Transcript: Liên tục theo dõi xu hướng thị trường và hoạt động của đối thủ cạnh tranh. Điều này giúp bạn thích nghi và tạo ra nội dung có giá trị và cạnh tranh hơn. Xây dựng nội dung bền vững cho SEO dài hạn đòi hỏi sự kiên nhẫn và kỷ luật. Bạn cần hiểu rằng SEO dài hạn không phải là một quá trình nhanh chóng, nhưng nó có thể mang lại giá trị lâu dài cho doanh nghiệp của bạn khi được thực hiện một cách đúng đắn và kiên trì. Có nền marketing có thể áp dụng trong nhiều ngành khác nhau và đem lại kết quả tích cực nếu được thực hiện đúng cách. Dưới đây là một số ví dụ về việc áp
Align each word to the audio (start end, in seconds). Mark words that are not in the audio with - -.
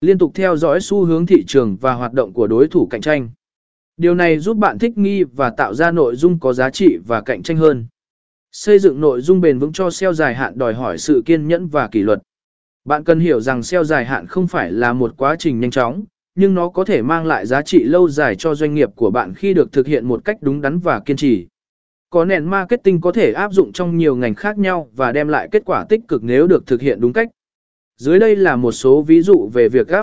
Liên 0.00 0.18
tục 0.18 0.32
theo 0.34 0.56
dõi 0.56 0.80
xu 0.80 1.04
hướng 1.04 1.26
thị 1.26 1.44
trường 1.46 1.76
và 1.76 1.92
hoạt 1.92 2.12
động 2.12 2.32
của 2.32 2.46
đối 2.46 2.68
thủ 2.68 2.86
cạnh 2.90 3.00
tranh. 3.00 3.30
Điều 3.96 4.14
này 4.14 4.38
giúp 4.38 4.56
bạn 4.56 4.78
thích 4.78 4.98
nghi 4.98 5.24
và 5.24 5.50
tạo 5.50 5.74
ra 5.74 5.90
nội 5.90 6.16
dung 6.16 6.38
có 6.38 6.52
giá 6.52 6.70
trị 6.70 6.98
và 7.06 7.20
cạnh 7.20 7.42
tranh 7.42 7.56
hơn. 7.56 7.86
Xây 8.52 8.78
dựng 8.78 9.00
nội 9.00 9.20
dung 9.20 9.40
bền 9.40 9.58
vững 9.58 9.72
cho 9.72 9.90
SEO 9.90 10.12
dài 10.12 10.34
hạn 10.34 10.58
đòi 10.58 10.74
hỏi 10.74 10.98
sự 10.98 11.22
kiên 11.26 11.48
nhẫn 11.48 11.68
và 11.68 11.88
kỷ 11.88 12.02
luật. 12.02 12.22
Bạn 12.84 13.04
cần 13.04 13.20
hiểu 13.20 13.40
rằng 13.40 13.62
SEO 13.62 13.84
dài 13.84 14.04
hạn 14.04 14.26
không 14.26 14.46
phải 14.46 14.72
là 14.72 14.92
một 14.92 15.14
quá 15.16 15.36
trình 15.38 15.60
nhanh 15.60 15.70
chóng, 15.70 16.04
nhưng 16.34 16.54
nó 16.54 16.68
có 16.68 16.84
thể 16.84 17.02
mang 17.02 17.26
lại 17.26 17.46
giá 17.46 17.62
trị 17.62 17.84
lâu 17.84 18.08
dài 18.08 18.34
cho 18.36 18.54
doanh 18.54 18.74
nghiệp 18.74 18.90
của 18.96 19.10
bạn 19.10 19.34
khi 19.34 19.54
được 19.54 19.72
thực 19.72 19.86
hiện 19.86 20.08
một 20.08 20.24
cách 20.24 20.36
đúng 20.40 20.60
đắn 20.60 20.78
và 20.78 21.00
kiên 21.00 21.16
trì. 21.16 21.46
Có 22.10 22.24
nền 22.24 22.44
marketing 22.44 23.00
có 23.00 23.12
thể 23.12 23.32
áp 23.32 23.52
dụng 23.52 23.72
trong 23.72 23.96
nhiều 23.96 24.16
ngành 24.16 24.34
khác 24.34 24.58
nhau 24.58 24.88
và 24.96 25.12
đem 25.12 25.28
lại 25.28 25.48
kết 25.52 25.62
quả 25.66 25.84
tích 25.88 26.00
cực 26.08 26.22
nếu 26.24 26.46
được 26.46 26.66
thực 26.66 26.80
hiện 26.80 27.00
đúng 27.00 27.12
cách. 27.12 27.28
Dưới 28.02 28.18
đây 28.18 28.36
là 28.36 28.56
một 28.56 28.72
số 28.72 29.02
ví 29.02 29.22
dụ 29.22 29.50
về 29.52 29.68
việc 29.68 29.88
áp 29.88 29.96